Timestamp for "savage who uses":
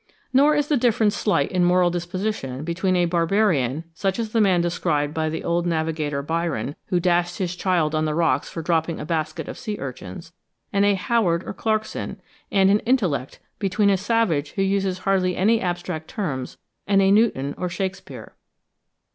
13.97-14.97